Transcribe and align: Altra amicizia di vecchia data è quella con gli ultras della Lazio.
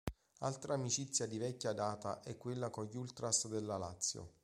Altra 0.39 0.73
amicizia 0.73 1.27
di 1.27 1.37
vecchia 1.37 1.73
data 1.73 2.21
è 2.21 2.35
quella 2.35 2.71
con 2.71 2.85
gli 2.85 2.97
ultras 2.97 3.47
della 3.47 3.77
Lazio. 3.77 4.31